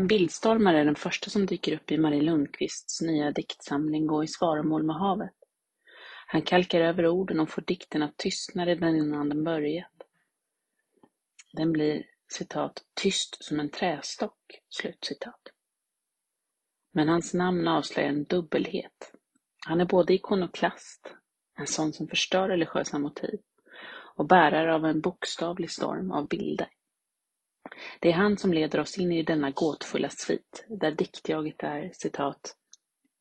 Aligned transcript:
En 0.00 0.06
bildstormare 0.06 0.80
är 0.80 0.84
den 0.84 0.94
första 0.94 1.30
som 1.30 1.46
dyker 1.46 1.76
upp 1.76 1.92
i 1.92 1.98
Marie 1.98 2.22
Lundqvists 2.22 3.00
nya 3.00 3.30
diktsamling 3.30 4.06
Gå 4.06 4.24
i 4.24 4.28
svaromål 4.28 4.82
med 4.82 4.96
havet. 4.96 5.34
Han 6.26 6.42
kalkar 6.42 6.80
över 6.80 7.06
orden 7.06 7.40
och 7.40 7.50
får 7.50 7.62
dikten 7.62 8.02
att 8.02 8.16
tystna 8.16 8.66
redan 8.66 8.96
innan 8.96 9.28
den 9.28 9.44
börjat. 9.44 10.02
Den 11.52 11.72
blir 11.72 12.04
citat, 12.28 12.84
”tyst 12.94 13.44
som 13.44 13.60
en 13.60 13.70
trästock”. 13.70 14.60
Slutcitat. 14.68 15.40
Men 16.92 17.08
hans 17.08 17.34
namn 17.34 17.68
avslöjar 17.68 18.08
en 18.08 18.24
dubbelhet. 18.24 19.12
Han 19.66 19.80
är 19.80 19.84
både 19.84 20.14
ikonoklast, 20.14 21.14
en 21.58 21.66
sån 21.66 21.92
som 21.92 22.08
förstör 22.08 22.48
religiösa 22.48 22.98
motiv, 22.98 23.40
och 24.16 24.26
bärare 24.26 24.74
av 24.74 24.84
en 24.84 25.00
bokstavlig 25.00 25.70
storm 25.70 26.12
av 26.12 26.28
bilder. 26.28 26.68
Det 28.00 28.08
är 28.08 28.12
han 28.12 28.38
som 28.38 28.52
leder 28.52 28.80
oss 28.80 28.98
in 28.98 29.12
i 29.12 29.22
denna 29.22 29.50
gåtfulla 29.50 30.10
svit, 30.10 30.64
där 30.68 30.90
diktjaget 30.90 31.62
är 31.62 31.90
citat, 31.92 32.56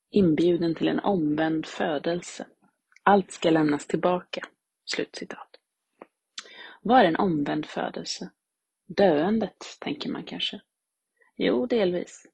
”inbjuden 0.09 0.75
till 0.75 0.87
en 0.87 0.99
omvänd 0.99 1.65
födelse. 1.65 2.47
Allt 3.03 3.31
ska 3.31 3.49
lämnas 3.49 3.87
tillbaka.” 3.87 4.41
Slutcitat. 4.85 5.49
Vad 6.81 6.99
är 6.99 7.05
en 7.05 7.15
omvänd 7.15 7.65
födelse? 7.65 8.31
Döendet, 8.87 9.77
tänker 9.79 10.09
man 10.09 10.23
kanske. 10.23 10.61
Jo, 11.35 11.65
delvis. 11.65 12.25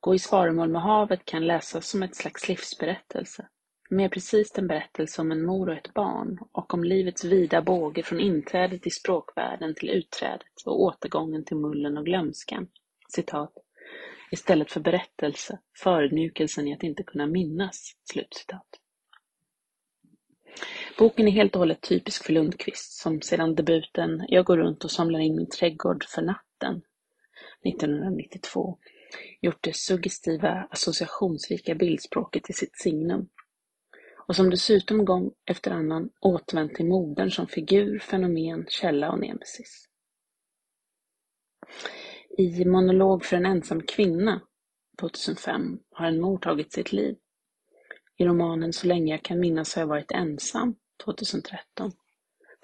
Gå 0.00 0.14
i 0.14 0.18
svaromål 0.18 0.68
med 0.68 0.82
havet 0.82 1.24
kan 1.24 1.46
läsas 1.46 1.88
som 1.88 2.02
ett 2.02 2.16
slags 2.16 2.48
livsberättelse. 2.48 3.48
Mer 3.90 4.08
precis 4.08 4.58
en 4.58 4.66
berättelse 4.66 5.22
om 5.22 5.32
en 5.32 5.46
mor 5.46 5.68
och 5.68 5.76
ett 5.76 5.94
barn 5.94 6.38
och 6.52 6.74
om 6.74 6.84
livets 6.84 7.24
vida 7.24 7.62
båge 7.62 8.02
från 8.02 8.20
inträdet 8.20 8.86
i 8.86 8.90
språkvärlden 8.90 9.74
till 9.74 9.90
utträdet 9.90 10.62
och 10.66 10.80
återgången 10.80 11.44
till 11.44 11.56
mullen 11.56 11.98
och 11.98 12.04
glömskan. 12.04 12.68
Citat. 13.08 13.52
Istället 14.30 14.72
för 14.72 14.80
berättelse, 14.80 15.58
förödmjukelsen 15.76 16.68
i 16.68 16.74
att 16.74 16.82
inte 16.82 17.02
kunna 17.02 17.26
minnas. 17.26 17.96
Slutcitat. 18.04 18.66
Boken 20.98 21.28
är 21.28 21.32
helt 21.32 21.54
och 21.54 21.58
hållet 21.58 21.80
typisk 21.80 22.24
för 22.24 22.32
Lundqvist, 22.32 22.92
som 22.92 23.20
sedan 23.20 23.54
debuten 23.54 24.24
Jag 24.28 24.44
går 24.44 24.56
runt 24.56 24.84
och 24.84 24.90
samlar 24.90 25.20
in 25.20 25.36
min 25.36 25.48
trädgård 25.48 26.04
för 26.04 26.22
natten 26.22 26.82
1992 27.64 28.78
gjort 29.40 29.62
det 29.62 29.76
suggestiva, 29.76 30.68
associationsrika 30.70 31.74
bildspråket 31.74 32.44
till 32.44 32.54
sitt 32.54 32.78
signum 32.78 33.28
och 34.28 34.36
som 34.36 34.50
dessutom 34.50 35.04
gång 35.04 35.32
efter 35.44 35.70
annan 35.70 36.10
återvänt 36.20 36.74
till 36.74 36.86
modern 36.86 37.30
som 37.30 37.46
figur, 37.46 37.98
fenomen, 37.98 38.66
källa 38.68 39.10
och 39.10 39.20
nemesis. 39.20 39.88
I 42.38 42.64
Monolog 42.64 43.24
för 43.24 43.36
en 43.36 43.46
ensam 43.46 43.82
kvinna 43.82 44.40
2005 45.00 45.78
har 45.90 46.06
en 46.06 46.20
mor 46.20 46.38
tagit 46.38 46.72
sitt 46.72 46.92
liv. 46.92 47.16
I 48.16 48.24
romanen 48.24 48.72
Så 48.72 48.86
länge 48.86 49.12
jag 49.12 49.22
kan 49.22 49.40
minnas 49.40 49.74
har 49.74 49.82
jag 49.82 49.86
varit 49.86 50.12
ensam 50.12 50.74
2013 51.04 51.92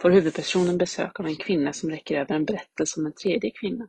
får 0.03 0.11
huvudpersonen 0.11 0.79
besök 0.79 1.21
av 1.21 1.27
en 1.27 1.37
kvinna 1.37 1.73
som 1.73 1.91
räcker 1.91 2.21
över 2.21 2.35
en 2.35 2.45
berättelse 2.45 3.01
om 3.01 3.07
en 3.07 3.13
tredje 3.13 3.51
kvinna. 3.51 3.89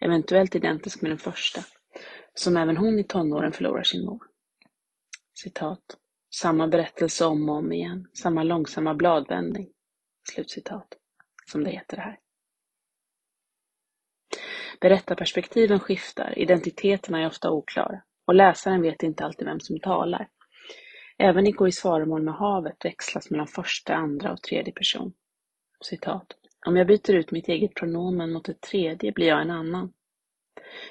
Eventuellt 0.00 0.54
identisk 0.54 1.02
med 1.02 1.10
den 1.10 1.18
första, 1.18 1.64
som 2.34 2.56
även 2.56 2.76
hon 2.76 2.98
i 2.98 3.04
tonåren 3.04 3.52
förlorar 3.52 3.82
sin 3.82 4.04
mor. 4.04 4.22
Citat. 5.34 5.98
Samma 6.40 6.68
berättelse 6.68 7.24
om 7.24 7.48
och 7.48 7.56
om 7.56 7.72
igen, 7.72 8.08
samma 8.12 8.42
långsamma 8.42 8.94
bladvändning. 8.94 9.68
Slutcitat. 10.32 10.88
Som 11.46 11.64
det 11.64 11.70
heter 11.70 11.96
här. 11.96 12.18
Berättarperspektiven 14.80 15.80
skiftar, 15.80 16.38
identiteterna 16.38 17.20
är 17.20 17.26
ofta 17.26 17.50
oklara 17.50 18.02
och 18.26 18.34
läsaren 18.34 18.82
vet 18.82 19.02
inte 19.02 19.24
alltid 19.24 19.46
vem 19.46 19.60
som 19.60 19.80
talar. 19.80 20.28
Även 21.18 21.46
i 21.46 21.50
Gå 21.50 21.68
i 21.68 21.72
svaromål 21.72 22.22
med 22.22 22.34
havet 22.34 22.84
växlas 22.84 23.30
mellan 23.30 23.46
första, 23.46 23.94
andra 23.94 24.32
och 24.32 24.42
tredje 24.42 24.72
person. 24.72 25.12
Citat. 25.80 26.26
Om 26.66 26.76
jag 26.76 26.86
byter 26.86 27.12
ut 27.14 27.30
mitt 27.30 27.48
eget 27.48 27.74
pronomen 27.74 28.32
mot 28.32 28.48
ett 28.48 28.60
tredje 28.60 29.12
blir 29.12 29.26
jag 29.26 29.42
en 29.42 29.50
annan. 29.50 29.92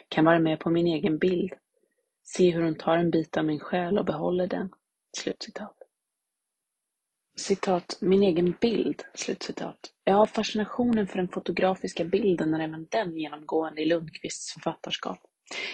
Kan 0.09 0.25
vara 0.25 0.39
med 0.39 0.59
på 0.59 0.69
min 0.69 0.87
egen 0.87 1.17
bild. 1.17 1.53
Se 2.23 2.51
hur 2.51 2.61
hon 2.61 2.75
tar 2.75 2.97
en 2.97 3.11
bit 3.11 3.37
av 3.37 3.45
min 3.45 3.59
själ 3.59 3.99
och 3.99 4.05
behåller 4.05 4.47
den. 4.47 4.69
Slutcitat. 5.17 5.77
Citat, 7.35 7.97
min 8.01 8.23
egen 8.23 8.57
bild, 8.61 9.03
slutcitat. 9.13 9.93
Jag 10.03 10.13
har 10.13 10.25
fascinationen 10.25 11.07
för 11.07 11.17
den 11.17 11.27
fotografiska 11.27 12.05
bilden 12.05 12.53
är 12.53 12.59
även 12.59 12.87
den 12.91 13.17
genomgående 13.17 13.81
i 13.81 13.85
Lundqvists 13.85 14.53
författarskap. 14.53 15.19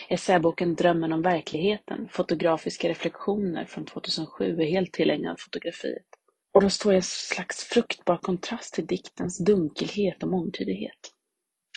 Essäboken 0.10 0.76
Drömmen 0.76 1.14
om 1.14 1.22
verkligheten, 1.22 2.10
fotografiska 2.12 2.90
reflektioner 2.90 3.66
från 3.66 3.86
2007 3.86 4.62
är 4.62 4.66
helt 4.66 4.94
tillägnad 4.94 5.40
fotografiet. 5.40 6.06
Och 6.54 6.62
då 6.62 6.70
står 6.70 6.94
i 6.94 6.96
en 6.96 7.02
slags 7.02 7.64
fruktbar 7.64 8.18
kontrast 8.18 8.74
till 8.74 8.86
diktens 8.86 9.38
dunkelhet 9.38 10.24
och 10.24 10.30
mångtydighet. 10.30 11.14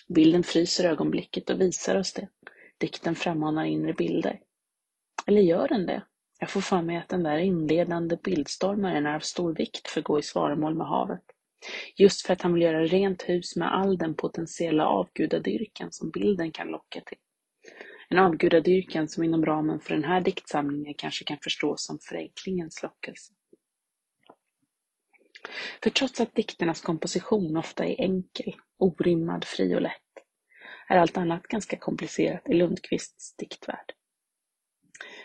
Bilden 0.09 0.43
fryser 0.43 0.91
ögonblicket 0.91 1.50
och 1.50 1.61
visar 1.61 1.97
oss 1.97 2.12
det. 2.12 2.29
Dikten 2.79 3.15
frammanar 3.15 3.65
inre 3.65 3.93
bilder. 3.93 4.41
Eller 5.27 5.41
gör 5.41 5.69
den 5.69 5.87
det? 5.87 6.03
Jag 6.42 6.50
får 6.50 6.60
för 6.60 6.82
mig 6.82 6.97
att 6.97 7.08
den 7.08 7.22
där 7.22 7.38
inledande 7.38 8.16
bildstormaren 8.16 9.06
är 9.06 9.14
av 9.14 9.20
stor 9.20 9.54
vikt 9.54 9.88
för 9.88 10.00
att 10.00 10.04
Gå 10.04 10.19
i 10.19 10.22
svaromål 10.22 10.75
med 10.75 10.86
havet. 10.86 11.22
Just 11.97 12.26
för 12.26 12.32
att 12.32 12.42
han 12.42 12.54
vill 12.54 12.62
göra 12.62 12.84
rent 12.84 13.22
hus 13.22 13.56
med 13.56 13.75
all 13.75 13.98
den 13.98 14.14
potentiella 14.14 14.86
avgudadyrkan 14.86 15.92
som 15.92 16.10
bilden 16.10 16.52
kan 16.52 16.69
locka 16.69 17.00
till. 17.00 17.19
En 18.08 18.19
avgudadyrkan 18.19 19.08
som 19.08 19.25
inom 19.25 19.47
ramen 19.47 19.81
för 19.81 19.94
den 19.94 20.04
här 20.04 20.20
diktsamlingen 20.20 20.94
kanske 20.94 21.25
kan 21.25 21.38
förstås 21.42 21.86
som 21.86 21.98
förenklingens 21.98 22.82
lockelse. 22.82 23.32
För 25.82 25.91
trots 25.91 26.20
att 26.20 26.34
dikternas 26.34 26.81
komposition 26.81 27.56
ofta 27.56 27.84
är 27.84 28.00
enkel, 28.00 28.54
orimmad, 28.78 29.44
fri 29.44 29.76
och 29.76 29.82
lätt, 29.82 30.12
är 30.88 30.98
allt 30.98 31.16
annat 31.16 31.42
ganska 31.42 31.76
komplicerat 31.76 32.48
i 32.48 32.54
Lundqvists 32.54 33.36
diktvärld. 33.36 33.92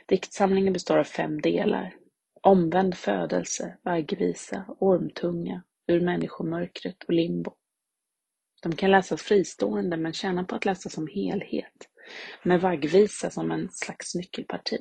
Diktsamlingen 0.08 0.74
består 0.74 0.98
av 0.98 1.04
fem 1.04 1.42
delar. 1.42 1.96
Omvänd 2.42 2.96
födelse, 2.96 3.78
vaggvisa, 3.84 4.66
ormtunga, 4.80 5.64
Ur 5.88 6.02
människomörkret 6.02 7.04
och 7.04 7.14
limbo. 7.14 7.56
De 8.62 8.76
kan 8.76 8.92
läsas 8.92 9.22
fristående 9.22 9.98
men 9.98 10.14
tjänar 10.14 10.44
på 10.44 10.56
att 10.56 10.66
läsas 10.66 10.94
som 10.94 11.08
helhet, 11.08 11.90
med 12.44 12.62
vaggvisa 12.62 13.30
som 13.30 13.52
en 13.52 13.70
slags 13.72 14.16
nyckelparti. 14.16 14.78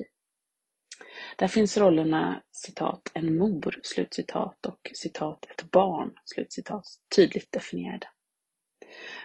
Där 1.35 1.47
finns 1.47 1.77
rollerna 1.77 2.43
citat, 2.51 3.11
en 3.13 3.37
mor, 3.37 3.79
slutcitat 3.83 4.65
och 4.65 4.91
citat, 4.93 5.45
ett 5.49 5.71
barn, 5.71 6.13
slutcitat, 6.25 6.85
tydligt 7.15 7.51
definierade. 7.51 8.07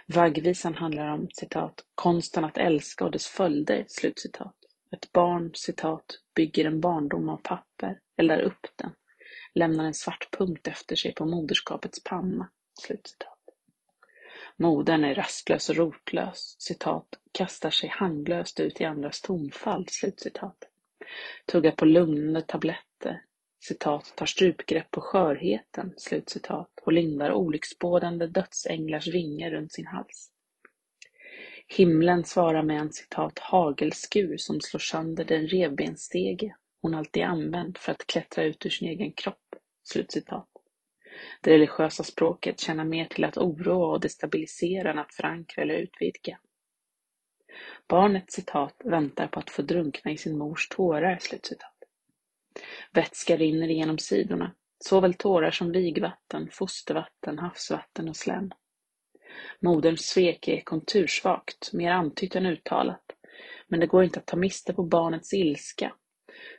Vaggvisan 0.07 0.75
handlar 0.75 1.07
om 1.07 1.27
citat, 1.33 1.85
konsten 1.95 2.45
att 2.45 2.57
älska 2.57 3.05
och 3.05 3.11
dess 3.11 3.27
följder, 3.27 3.85
slutcitat. 3.87 4.55
Ett 4.93 5.11
barn, 5.11 5.51
citat, 5.53 6.05
bygger 6.35 6.65
en 6.65 6.81
barndom 6.81 7.29
av 7.29 7.37
papper, 7.43 7.99
eldar 8.17 8.39
upp 8.41 8.67
den, 8.75 8.91
lämnar 9.53 9.85
en 9.85 9.93
svart 9.93 10.27
punkt 10.31 10.67
efter 10.67 10.95
sig 10.95 11.13
på 11.13 11.25
moderskapets 11.25 12.03
panna, 12.03 12.49
slutcitat. 12.81 13.39
Modern 14.57 15.03
är 15.03 15.15
rastlös 15.15 15.69
och 15.69 15.75
rotlös, 15.75 16.55
citat, 16.59 17.07
kastar 17.31 17.69
sig 17.69 17.89
handlöst 17.89 18.59
ut 18.59 18.81
i 18.81 18.83
andras 18.83 19.21
tonfall, 19.21 19.87
slutcitat. 19.89 20.57
Tuggar 21.45 21.71
på 21.71 21.85
lugnande 21.85 22.41
tabletter, 22.41 23.21
citat, 23.63 24.13
tar 24.15 24.25
strupgrepp 24.25 24.91
på 24.91 25.01
skörheten, 25.01 25.93
slutcitat, 25.97 26.69
och 26.81 26.93
lindar 26.93 27.31
olycksbådande 27.31 28.27
dödsänglars 28.27 29.07
vingar 29.07 29.51
runt 29.51 29.73
sin 29.73 29.87
hals. 29.87 30.31
Himlen 31.67 32.23
svarar 32.23 32.63
med 32.63 32.79
en 32.79 32.93
citat 32.93 33.39
hagelskur 33.39 34.37
som 34.37 34.61
slår 34.61 34.79
sönder 34.79 35.25
den 35.25 35.47
revbensstege 35.47 36.55
hon 36.81 36.95
alltid 36.95 37.23
använt 37.23 37.77
för 37.77 37.91
att 37.91 38.07
klättra 38.07 38.43
ut 38.43 38.65
ur 38.65 38.69
sin 38.69 38.87
egen 38.87 39.13
kropp. 39.13 39.55
Slutcitat. 39.83 40.49
Det 41.41 41.51
religiösa 41.51 42.03
språket 42.03 42.59
tjänar 42.59 42.83
mer 42.85 43.05
till 43.05 43.23
att 43.23 43.37
oroa 43.37 43.87
och 43.93 43.99
destabilisera 43.99 44.91
än 44.91 44.99
att 44.99 45.13
förankra 45.13 45.61
eller 45.63 45.73
utvidga. 45.75 46.39
Barnet 47.87 48.31
citat 48.31 48.81
väntar 48.83 49.27
på 49.27 49.39
att 49.39 49.49
få 49.49 49.61
drunkna 49.61 50.11
i 50.11 50.17
sin 50.17 50.37
mors 50.37 50.69
tårar. 50.69 51.17
Slutcitat. 51.21 51.73
Vätska 52.91 53.37
rinner 53.37 53.69
igenom 53.69 53.97
sidorna, 53.97 54.55
såväl 54.79 55.13
tårar 55.13 55.51
som 55.51 55.71
vigvatten, 55.71 56.49
fostervatten, 56.51 57.39
havsvatten 57.39 58.09
och 58.09 58.15
slem. 58.15 58.51
Moderns 59.59 60.01
svek 60.01 60.47
är 60.47 60.61
kontursvagt, 60.61 61.73
mer 61.73 61.91
antytt 61.91 62.35
än 62.35 62.45
uttalat, 62.45 63.03
men 63.67 63.79
det 63.79 63.87
går 63.87 64.03
inte 64.03 64.19
att 64.19 64.27
ta 64.27 64.37
miste 64.37 64.73
på 64.73 64.83
barnets 64.83 65.33
ilska, 65.33 65.93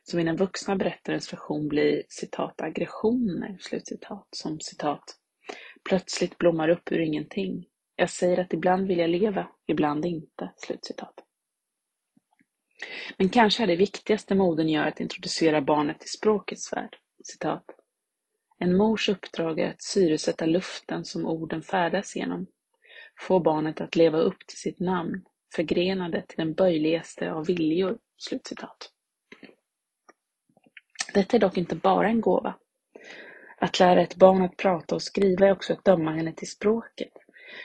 som 0.02 0.20
i 0.20 0.24
den 0.24 0.36
vuxna 0.36 0.76
berättarens 0.76 1.32
version 1.32 1.68
blir 1.68 2.02
citat 2.08 2.60
aggressioner, 2.60 3.56
slutcitat, 3.60 4.28
som 4.30 4.60
citat 4.60 5.18
plötsligt 5.88 6.38
blommar 6.38 6.68
upp 6.68 6.92
ur 6.92 7.00
ingenting, 7.00 7.66
Jag 7.96 8.10
säger 8.10 8.38
att 8.38 8.52
ibland 8.52 8.88
vill 8.88 8.98
jag 8.98 9.10
leva, 9.10 9.48
ibland 9.66 10.04
inte. 10.04 10.52
Slutcitat. 10.56 11.14
Men 13.18 13.28
kanske 13.28 13.62
är 13.62 13.66
det 13.66 13.76
viktigaste 13.76 14.34
modern 14.34 14.68
gör 14.68 14.86
att 14.86 15.00
introducera 15.00 15.60
barnet 15.60 16.00
till 16.00 16.10
språkets 16.10 16.72
värld. 16.72 16.96
Citat. 17.24 17.64
En 18.58 18.76
mors 18.76 19.08
uppdrag 19.08 19.60
är 19.60 19.70
att 19.70 19.82
syresätta 19.82 20.46
luften 20.46 21.04
som 21.04 21.26
orden 21.26 21.62
färdas 21.62 22.16
genom, 22.16 22.46
få 23.20 23.40
barnet 23.40 23.80
att 23.80 23.96
leva 23.96 24.18
upp 24.18 24.46
till 24.46 24.58
sitt 24.58 24.80
namn, 24.80 25.24
förgrenade 25.54 26.22
till 26.28 26.36
den 26.36 26.54
böjligaste 26.54 27.32
av 27.32 27.46
viljor. 27.46 27.98
Slutcitat. 28.16 28.90
Detta 31.14 31.36
är 31.36 31.40
dock 31.40 31.56
inte 31.56 31.76
bara 31.76 32.08
en 32.08 32.20
gåva. 32.20 32.54
Att 33.56 33.80
lära 33.80 34.02
ett 34.02 34.16
barn 34.16 34.42
att 34.42 34.56
prata 34.56 34.94
och 34.94 35.02
skriva 35.02 35.46
är 35.46 35.52
också 35.52 35.72
att 35.72 35.84
döma 35.84 36.12
henne 36.12 36.32
till 36.32 36.50
språket. 36.50 37.12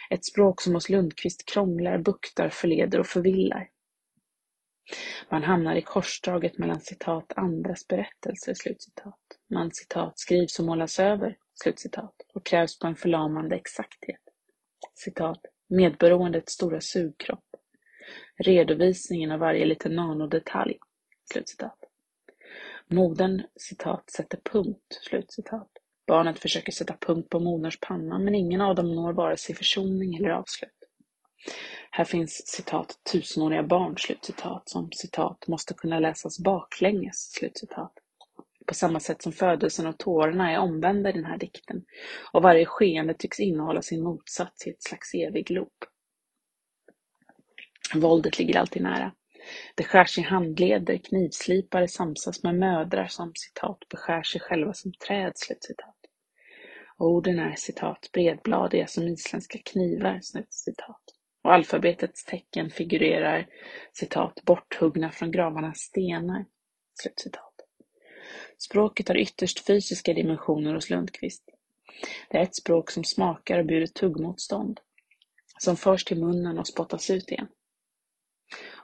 Ett 0.09 0.25
språk 0.25 0.61
som 0.61 0.73
hos 0.73 0.89
Lundqvist 0.89 1.45
krånglar, 1.45 1.97
buktar, 1.97 2.49
förleder 2.49 2.99
och 2.99 3.07
förvillar. 3.07 3.69
Man 5.29 5.43
hamnar 5.43 5.75
i 5.75 5.81
korsdraget 5.81 6.57
mellan 6.57 6.79
citat 6.79 7.33
andras 7.35 7.87
berättelser, 7.87 8.53
slutcitat. 8.53 9.19
Man 9.49 9.71
citat 9.71 10.19
skrivs 10.19 10.59
och 10.59 10.65
målas 10.65 10.99
över, 10.99 11.37
slutcitat, 11.63 12.15
och 12.33 12.45
krävs 12.45 12.79
på 12.79 12.87
en 12.87 12.95
förlamande 12.95 13.55
exakthet. 13.55 14.21
Citat, 14.99 15.39
medberoendets 15.67 16.53
stora 16.53 16.81
sugkropp. 16.81 17.45
Redovisningen 18.37 19.31
av 19.31 19.39
varje 19.39 19.65
liten 19.65 19.95
nanodetalj. 19.95 20.77
Slutcitat. 21.33 21.77
Modern 22.87 23.43
citat 23.55 24.09
sätter 24.11 24.39
punkt. 24.43 24.99
Slutcitat. 25.01 25.67
Barnet 26.07 26.39
försöker 26.39 26.71
sätta 26.71 26.97
punkt 26.99 27.29
på 27.29 27.39
moderns 27.39 27.79
panna, 27.81 28.19
men 28.19 28.35
ingen 28.35 28.61
av 28.61 28.75
dem 28.75 28.95
når 28.95 29.13
vare 29.13 29.37
sig 29.37 29.55
försoning 29.55 30.15
eller 30.15 30.29
avslut. 30.29 30.69
Här 31.91 32.05
finns 32.05 32.47
citat 32.47 32.99
tusenåriga 33.11 33.63
barn, 33.63 33.97
slutcitat, 33.97 34.69
som 34.69 34.91
citat 34.91 35.47
måste 35.47 35.73
kunna 35.73 35.99
läsas 35.99 36.39
baklänges, 36.39 37.31
slutcitat. 37.31 37.93
På 38.69 38.75
samma 38.75 38.99
sätt 38.99 39.21
som 39.21 39.31
födelsen 39.31 39.87
och 39.87 39.97
tårarna 39.97 40.51
är 40.51 40.59
omvända 40.59 41.09
i 41.09 41.13
den 41.13 41.25
här 41.25 41.37
dikten 41.37 41.85
och 42.31 42.41
varje 42.41 42.65
skeende 42.65 43.13
tycks 43.13 43.39
innehålla 43.39 43.81
sin 43.81 44.03
motsats 44.03 44.67
i 44.67 44.69
ett 44.69 44.83
slags 44.83 45.13
evig 45.13 45.51
loop. 45.51 45.73
Våldet 47.95 48.39
ligger 48.39 48.59
alltid 48.59 48.81
nära. 48.81 49.13
Det 49.75 49.83
skärs 49.83 50.17
i 50.17 50.21
handleder, 50.21 50.97
knivslipare 50.97 51.87
samsas 51.87 52.43
med 52.43 52.55
mödrar 52.55 53.07
som 53.07 53.31
citat 53.35 53.79
beskär 53.89 54.23
sig 54.23 54.41
själva 54.41 54.73
som 54.73 54.93
träd, 55.07 55.31
slutcitat. 55.35 55.97
Orden 56.97 57.39
är 57.39 57.55
citat 57.55 58.09
bredbladiga 58.13 58.87
som 58.87 59.07
isländska 59.07 59.59
knivar, 59.65 60.19
citat. 60.49 61.03
Och 61.43 61.53
alfabetets 61.53 62.25
tecken 62.25 62.69
figurerar 62.69 63.47
citat 63.93 64.41
borthuggna 64.45 65.11
från 65.11 65.31
gravarnas 65.31 65.77
stenar. 65.77 66.45
Slutcitat. 67.01 67.48
Språket 68.57 69.07
har 69.07 69.17
ytterst 69.17 69.65
fysiska 69.65 70.13
dimensioner 70.13 70.73
hos 70.73 70.89
Lundqvist. 70.89 71.43
Det 72.29 72.37
är 72.37 72.43
ett 72.43 72.55
språk 72.55 72.91
som 72.91 73.03
smakar 73.03 73.59
och 73.59 73.65
bjuder 73.65 73.87
tuggmotstånd, 73.87 74.79
som 75.59 75.77
förs 75.77 76.05
till 76.05 76.19
munnen 76.19 76.59
och 76.59 76.67
spottas 76.67 77.09
ut 77.09 77.31
igen. 77.31 77.47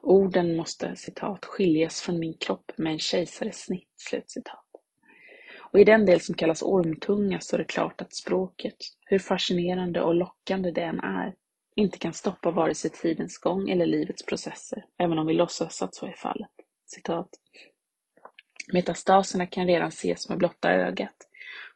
Orden 0.01 0.55
måste 0.55 0.95
citat 0.95 1.45
skiljas 1.45 2.01
från 2.01 2.19
min 2.19 2.33
kropp 2.33 2.71
med 2.77 2.93
en 2.93 2.99
kejsares 2.99 3.61
snitt. 3.61 3.89
Slutcitat. 3.97 4.65
Och 5.75 5.79
i 5.79 5.83
den 5.83 6.05
del 6.05 6.21
som 6.21 6.35
kallas 6.35 6.63
ormtunga 6.63 7.39
står 7.39 7.57
det 7.57 7.63
klart 7.63 8.01
att 8.01 8.15
språket, 8.15 8.75
hur 9.05 9.19
fascinerande 9.19 10.01
och 10.01 10.15
lockande 10.15 10.71
det 10.71 10.81
än 10.81 10.99
är, 10.99 11.35
inte 11.75 11.97
kan 11.97 12.13
stoppa 12.13 12.51
vare 12.51 12.75
sig 12.75 12.91
tidens 12.91 13.37
gång 13.37 13.69
eller 13.69 13.85
livets 13.85 14.25
processer, 14.25 14.85
även 14.97 15.19
om 15.19 15.27
vi 15.27 15.33
låtsas 15.33 15.81
att 15.81 15.95
så 15.95 16.05
är 16.05 16.13
fallet. 16.13 16.51
Citat. 16.85 17.29
Metastaserna 18.73 19.47
kan 19.47 19.67
redan 19.67 19.87
ses 19.87 20.29
med 20.29 20.37
blotta 20.37 20.71
ögat. 20.71 21.15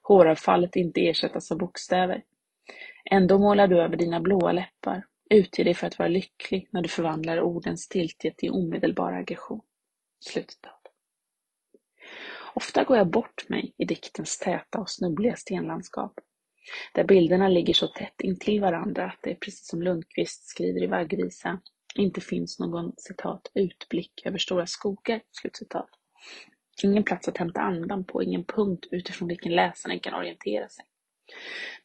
Håravfallet 0.02 0.76
inte 0.76 1.08
ersättas 1.08 1.52
av 1.52 1.58
bokstäver. 1.58 2.24
Ändå 3.12 3.40
målar 3.40 3.68
du 3.68 3.82
över 3.82 3.98
dina 3.98 4.20
blåa 4.20 4.52
läppar, 4.52 5.06
utger 5.30 5.64
dig 5.64 5.74
för 5.74 5.88
att 5.88 6.00
vara 6.00 6.10
lycklig 6.10 6.68
när 6.72 6.82
du 6.82 6.90
förvandlar 6.90 7.42
ordens 7.42 7.82
stiltje 7.82 8.34
till 8.34 8.52
omedelbar 8.52 9.14
aggression. 9.14 9.62
Slutet 10.20 10.60
Ofta 12.54 12.84
går 12.84 12.98
jag 12.98 13.10
bort 13.10 13.50
mig 13.50 13.74
i 13.78 13.86
diktens 13.86 14.38
täta 14.38 14.80
och 14.80 14.90
snubbliga 14.90 15.36
stenlandskap, 15.36 16.20
där 16.94 17.04
bilderna 17.04 17.48
ligger 17.48 17.74
så 17.74 17.88
tätt 17.88 18.22
intill 18.22 18.62
varandra 18.62 19.06
att 19.06 19.20
det, 19.22 19.36
precis 19.36 19.68
som 19.68 19.82
Lundqvist 19.82 20.48
skriver 20.48 20.84
i 20.84 20.88
Vaggvisa, 20.88 21.62
inte 21.96 22.22
finns 22.22 22.60
någon 22.60 22.94
citat 22.98 23.52
utblick 23.54 24.22
över 24.26 24.38
stora 24.38 24.68
skogar. 24.68 25.22
Slutcitat. 25.32 25.90
Ingen 26.84 27.04
plats 27.04 27.28
att 27.28 27.38
hämta 27.38 27.62
andan 27.62 28.04
på, 28.04 28.24
ingen 28.24 28.44
punkt 28.44 28.88
utifrån 28.92 29.28
vilken 29.28 29.56
läsaren 29.56 30.00
kan 30.00 30.14
orientera 30.14 30.70
sig. 30.70 30.86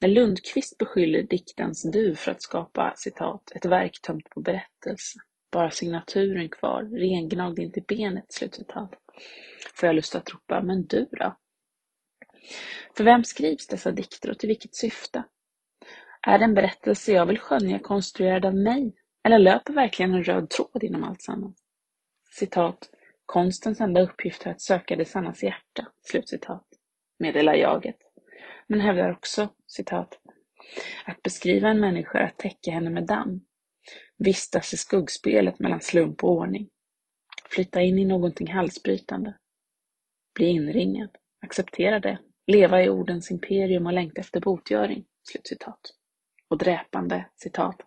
När 0.01 0.09
Lundqvist 0.09 0.79
beskyller 0.79 1.23
diktens 1.23 1.91
du 1.93 2.17
för 2.17 2.31
att 2.31 2.43
skapa 2.43 2.93
citat, 2.97 3.53
ett 3.55 3.65
verk 3.65 4.01
tömt 4.03 4.31
på 4.31 4.41
berättelse, 4.41 5.19
bara 5.53 5.71
signaturen 5.71 6.49
kvar, 6.49 6.83
rengnagd 6.83 7.59
in 7.59 7.73
till 7.73 7.85
benet, 7.89 8.33
slutcitat, 8.33 8.91
får 9.75 9.87
jag 9.87 9.97
lust 9.97 10.15
att 10.15 10.31
ropa, 10.31 10.63
men 10.63 10.87
du 10.87 11.09
då? 11.11 11.37
För 12.97 13.05
vem 13.05 13.25
skrivs 13.25 13.67
dessa 13.67 13.91
dikter 13.91 14.31
och 14.31 14.39
till 14.39 14.49
vilket 14.49 14.75
syfte? 14.75 15.25
Är 16.27 16.39
det 16.39 16.45
en 16.45 16.55
berättelse 16.55 17.13
jag 17.13 17.27
vill 17.27 17.39
skönja 17.39 17.79
konstruerad 17.79 18.45
av 18.45 18.55
mig? 18.55 18.95
Eller 19.25 19.39
löper 19.39 19.73
verkligen 19.73 20.15
en 20.15 20.25
röd 20.25 20.51
tråd 20.51 20.83
inom 20.83 21.05
alltsammans? 21.05 21.57
Citat. 22.31 22.91
Konstens 23.27 23.81
enda 23.81 24.01
uppgift 24.01 24.47
är 24.47 24.51
att 24.51 24.61
söka 24.61 24.97
det 24.97 25.05
sannas 25.05 25.43
hjärta. 25.43 25.87
Slutcitat. 26.03 26.67
Meddelar 27.19 27.55
jaget. 27.55 27.97
Men 28.67 28.81
hävdar 28.81 29.11
också, 29.11 29.49
citat, 29.67 30.19
att 31.05 31.23
beskriva 31.23 31.69
en 31.69 31.81
människa 31.81 32.19
är 32.19 32.25
att 32.25 32.39
täcka 32.39 32.71
henne 32.71 32.91
med 32.91 33.07
damm. 33.07 33.41
Vistas 34.19 34.75
i 34.75 34.77
skuggspelet 34.77 35.59
mellan 35.59 35.81
slump 35.81 36.25
och 36.25 36.31
ordning. 36.31 36.69
Flytta 37.51 37.83
in 37.83 37.99
i 37.99 38.05
någonting 38.05 38.53
halsbrytande. 38.53 39.39
Bli 40.35 40.47
inringad. 40.47 41.11
Acceptera 41.41 42.01
det. 42.01 42.19
Leva 42.47 42.83
i 42.83 42.89
ordens 42.89 43.31
imperium 43.31 43.87
och 43.87 43.93
längta 43.93 44.21
efter 44.21 44.41
botgöring. 44.41 45.05
Slutcitat. 45.31 45.81
Och 46.49 46.59
dräpande 46.59 47.31
citat. 47.37 47.81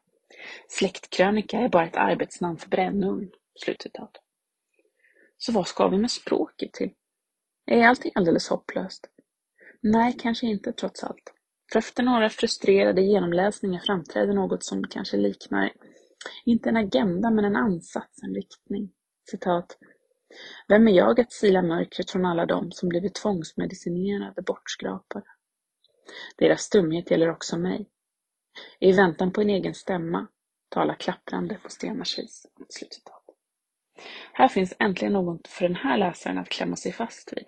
Släktkrönika 0.68 1.60
är 1.60 1.70
bara 1.70 1.88
ett 1.88 1.96
arbetsnamn 1.96 2.58
för 2.58 2.70
brännugn. 2.70 3.32
Slutcitat. 3.60 4.12
Så 5.38 5.52
vad 5.52 5.68
ska 5.68 5.88
vi 5.88 5.98
med 5.98 6.12
språket 6.12 6.74
till? 6.74 6.92
Är 7.66 7.88
allting 7.88 8.12
alldeles 8.16 8.50
hopplöst? 8.50 9.10
Nej, 9.82 10.16
kanske 10.20 10.48
inte 10.48 10.72
trots 10.74 11.04
allt. 11.04 11.34
För 11.72 11.80
efter 11.80 12.04
några 12.04 12.30
frustrerade 12.30 13.02
genomläsningar 13.02 13.82
framträder 13.86 14.34
något 14.34 14.64
som 14.64 14.84
kanske 14.84 15.18
liknar, 15.18 15.72
inte 16.46 16.70
en 16.70 16.78
agenda 16.78 17.32
men 17.32 17.46
en 17.46 17.56
ansats, 17.56 18.24
en 18.24 18.36
riktning. 18.36 18.92
Citat. 19.30 19.78
Vem 20.68 20.88
är 20.88 20.92
jag 20.92 21.20
att 21.20 21.34
sila 21.34 21.62
mörkret 21.62 22.12
från 22.12 22.26
alla 22.26 22.46
dem 22.46 22.72
som 22.72 22.90
blivit 22.90 23.16
tvångsmedicinerade, 23.16 24.42
bortskrapade? 24.42 25.26
Deras 26.38 26.62
stumhet 26.62 27.12
gäller 27.12 27.30
också 27.30 27.58
mig. 27.58 27.90
I 28.80 28.92
väntan 28.92 29.32
på 29.32 29.42
en 29.42 29.50
egen 29.50 29.74
stämma, 29.74 30.28
tala 30.70 30.96
klapprande 30.96 31.60
på 31.64 31.70
stenars 31.70 32.20
vis. 32.20 32.46
Slutcitat. 32.70 33.17
Här 34.34 34.48
finns 34.48 34.74
äntligen 34.80 35.14
något 35.14 35.48
för 35.48 35.68
den 35.68 35.76
här 35.76 35.98
läsaren 35.98 36.38
att 36.38 36.50
klämma 36.50 36.76
sig 36.76 36.92
fast 36.92 37.34
vid. 37.34 37.48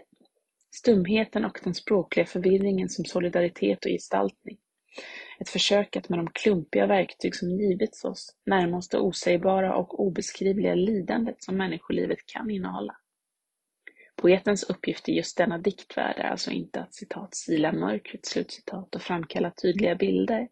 Stumheten 0.72 1.46
och 1.46 1.60
den 1.64 1.74
språkliga 1.74 2.26
förvirringen 2.26 2.90
som 2.90 3.06
solidaritet 3.06 3.86
och 3.86 3.92
gestaltning. 3.92 4.58
Ett 5.40 5.50
försök 5.50 5.96
att 5.96 6.10
med 6.10 6.20
de 6.20 6.30
klumpiga 6.34 6.88
verktyg 6.88 7.36
som 7.36 7.50
givits 7.50 8.06
oss 8.06 8.36
närma 8.46 8.78
oss 8.78 8.90
det 8.90 9.00
osägbara 9.00 9.76
och 9.76 10.00
obeskrivliga 10.00 10.76
lidandet 10.76 11.44
som 11.44 11.58
människolivet 11.58 12.26
kan 12.26 12.50
innehålla. 12.50 12.96
Poetens 14.16 14.64
uppgift 14.64 15.10
i 15.10 15.12
just 15.12 15.38
denna 15.38 15.58
diktvärld 15.58 16.16
är 16.18 16.30
alltså 16.30 16.52
inte 16.52 16.82
att 16.82 16.94
citat 16.94 17.36
sila 17.36 17.72
mörkret 17.72 18.26
slutcitat 18.26 18.96
och 18.96 19.02
framkalla 19.02 19.52
tydliga 19.52 19.96
bilder, 19.96 20.48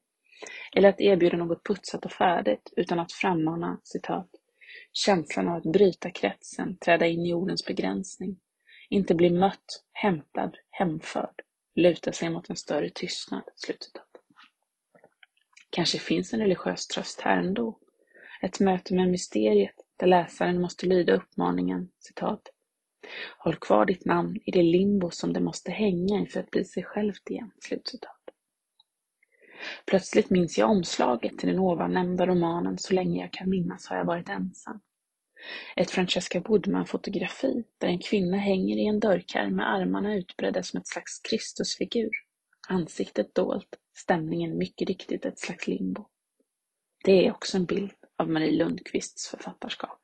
eller 0.75 0.89
att 0.89 1.01
erbjuda 1.01 1.37
något 1.37 1.63
putsat 1.63 2.05
och 2.05 2.11
färdigt, 2.11 2.73
utan 2.75 2.99
att 2.99 3.11
frammana 3.11 3.79
citat 3.83 4.29
känslan 4.97 5.47
av 5.47 5.55
att 5.55 5.71
bryta 5.71 6.09
kretsen, 6.11 6.77
träda 6.77 7.07
in 7.07 7.25
i 7.25 7.33
ordens 7.33 7.65
begränsning, 7.65 8.39
inte 8.89 9.15
bli 9.15 9.29
mött, 9.29 9.83
hämtad, 9.91 10.57
hemförd, 10.69 11.41
luta 11.75 12.11
sig 12.11 12.29
mot 12.29 12.49
en 12.49 12.55
större 12.55 12.89
tystnad. 12.89 13.43
Slutcitat. 13.55 14.07
Kanske 15.69 15.99
finns 15.99 16.33
en 16.33 16.39
religiös 16.39 16.87
tröst 16.87 17.21
här 17.21 17.37
ändå. 17.37 17.79
Ett 18.41 18.59
möte 18.59 18.95
med 18.95 19.09
mysteriet 19.09 19.75
där 19.97 20.07
läsaren 20.07 20.61
måste 20.61 20.85
lyda 20.85 21.13
uppmaningen 21.13 21.89
citat 21.99 22.41
Håll 23.37 23.55
kvar 23.55 23.85
ditt 23.85 24.05
namn 24.05 24.39
i 24.45 24.51
det 24.51 24.63
limbo 24.63 25.11
som 25.11 25.33
det 25.33 25.39
måste 25.39 25.71
hänga 25.71 26.21
i 26.21 26.25
för 26.25 26.39
att 26.39 26.51
bli 26.51 26.65
sig 26.65 26.83
självt 26.83 27.29
igen. 27.29 27.51
Slutcitat. 27.59 28.11
Plötsligt 29.85 30.29
minns 30.29 30.57
jag 30.57 30.69
omslaget 30.69 31.37
till 31.37 31.49
den 31.49 31.59
ovannämnda 31.59 32.25
romanen 32.25 32.77
Så 32.77 32.93
länge 32.93 33.21
jag 33.21 33.33
kan 33.33 33.49
minnas 33.49 33.87
har 33.87 33.97
jag 33.97 34.05
varit 34.05 34.29
ensam. 34.29 34.79
Ett 35.75 35.91
Francesca 35.91 36.39
Woodman-fotografi 36.39 37.63
där 37.77 37.87
en 37.87 37.99
kvinna 37.99 38.37
hänger 38.37 38.77
i 38.77 38.85
en 38.85 38.99
dörrkarm 38.99 39.55
med 39.55 39.73
armarna 39.73 40.15
utbredda 40.15 40.63
som 40.63 40.79
ett 40.79 40.87
slags 40.87 41.19
Kristusfigur. 41.19 42.11
Ansiktet 42.67 43.35
dolt, 43.35 43.75
stämningen 43.97 44.57
mycket 44.57 44.87
riktigt 44.87 45.25
ett 45.25 45.39
slags 45.39 45.67
limbo. 45.67 46.05
Det 47.03 47.27
är 47.27 47.31
också 47.31 47.57
en 47.57 47.65
bild 47.65 47.91
av 48.17 48.29
Marie 48.29 48.51
Lundqvists 48.51 49.27
författarskap. 49.27 49.99